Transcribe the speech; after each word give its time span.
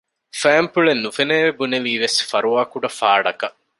ފައިންޕުޅެއް 0.39 1.01
ނުފެނެއޭ 1.03 1.49
ބުނެލީވެސް 1.59 2.17
ފަރުވާކުޑަ 2.29 2.89
ފާޑަކަށް 2.99 3.57